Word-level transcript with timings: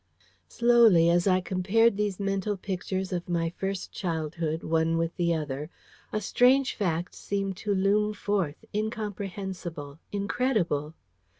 Slowly, 0.47 1.11
as 1.11 1.27
I 1.27 1.41
compared 1.41 1.95
these 1.95 2.19
mental 2.19 2.57
pictures 2.57 3.13
of 3.13 3.29
my 3.29 3.51
first 3.51 3.91
childhood 3.91 4.63
one 4.63 4.97
with 4.97 5.15
the 5.15 5.35
other, 5.35 5.69
a 6.11 6.19
strange 6.19 6.73
fact 6.73 7.13
seemed 7.13 7.55
to 7.57 7.75
loom 7.75 8.13
forth, 8.15 8.65
incomprehensible, 8.73 9.99
incredible. 10.11 10.95